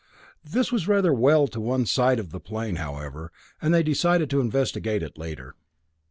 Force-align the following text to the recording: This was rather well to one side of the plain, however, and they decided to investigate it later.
This 0.43 0.71
was 0.71 0.87
rather 0.87 1.13
well 1.13 1.45
to 1.45 1.61
one 1.61 1.85
side 1.85 2.17
of 2.17 2.31
the 2.31 2.39
plain, 2.39 2.77
however, 2.77 3.31
and 3.61 3.71
they 3.71 3.83
decided 3.83 4.31
to 4.31 4.41
investigate 4.41 5.03
it 5.03 5.15
later. 5.15 5.53